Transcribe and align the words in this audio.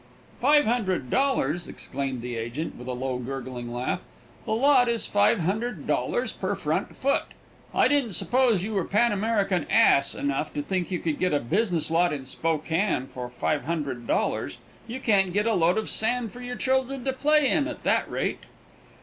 "Five 0.39 0.65
hundred 0.65 1.11
dollars!" 1.11 1.67
exclaimed 1.67 2.23
the 2.23 2.35
agent 2.35 2.75
with 2.75 2.87
a 2.87 2.91
low, 2.93 3.19
gurgling 3.19 3.71
laugh; 3.71 3.99
"the 4.47 4.51
lot 4.51 4.89
is 4.89 5.07
$500 5.07 6.39
per 6.39 6.55
front 6.55 6.95
foot. 6.95 7.25
I 7.71 7.87
didn't 7.87 8.13
suppose 8.13 8.63
you 8.63 8.73
were 8.73 8.83
Pan 8.83 9.11
American 9.11 9.67
ass 9.69 10.15
enough 10.15 10.55
to 10.55 10.63
think 10.63 10.89
you 10.89 10.97
could 10.97 11.19
get 11.19 11.35
a 11.35 11.39
business 11.39 11.91
lot 11.91 12.13
in 12.13 12.25
Spokane 12.25 13.05
for 13.05 13.29
$500. 13.29 14.57
You 14.87 14.99
can't 14.99 15.33
get 15.33 15.45
a 15.45 15.53
load 15.53 15.77
of 15.77 15.87
sand 15.87 16.31
for 16.31 16.41
your 16.41 16.55
children 16.55 17.05
to 17.05 17.13
play 17.13 17.47
in 17.47 17.67
at 17.67 17.83
that 17.83 18.09
rate." 18.09 18.41